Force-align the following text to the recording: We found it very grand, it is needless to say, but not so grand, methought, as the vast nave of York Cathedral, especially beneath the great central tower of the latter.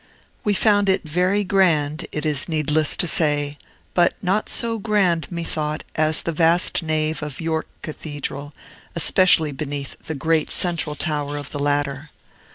We 0.43 0.55
found 0.55 0.89
it 0.89 1.03
very 1.07 1.43
grand, 1.43 2.07
it 2.11 2.25
is 2.25 2.49
needless 2.49 2.97
to 2.97 3.05
say, 3.05 3.59
but 3.93 4.15
not 4.19 4.49
so 4.49 4.79
grand, 4.79 5.27
methought, 5.31 5.83
as 5.95 6.23
the 6.23 6.31
vast 6.31 6.81
nave 6.81 7.21
of 7.21 7.39
York 7.39 7.67
Cathedral, 7.83 8.51
especially 8.95 9.51
beneath 9.51 9.99
the 10.07 10.15
great 10.15 10.49
central 10.49 10.95
tower 10.95 11.37
of 11.37 11.51
the 11.51 11.59
latter. 11.59 12.09